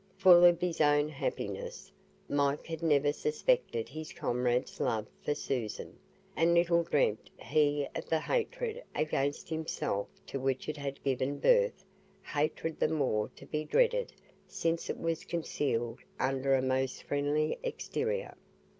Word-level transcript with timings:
Full 0.17 0.45
of 0.45 0.59
his 0.59 0.81
own 0.81 1.09
happiness, 1.09 1.91
Mike 2.27 2.65
had 2.65 2.81
never 2.81 3.13
suspected 3.13 3.87
his 3.87 4.13
comrade's 4.13 4.79
love 4.79 5.05
for 5.23 5.35
Susan, 5.35 5.95
and 6.35 6.55
little 6.55 6.81
dreamt 6.81 7.29
he 7.37 7.87
of 7.93 8.09
the 8.09 8.19
hatred 8.19 8.81
against 8.95 9.47
himself 9.47 10.07
to 10.25 10.39
which 10.39 10.67
it 10.67 10.77
had 10.77 11.03
given 11.03 11.37
birth 11.37 11.85
hatred 12.23 12.79
the 12.79 12.87
more 12.87 13.29
to 13.35 13.45
be 13.45 13.63
dreaded 13.63 14.11
since 14.47 14.89
it 14.89 14.97
was 14.99 15.23
concealed 15.23 15.99
under 16.19 16.55
a 16.55 16.63
most 16.63 17.03
friendly 17.03 17.59
exterior. 17.61 18.35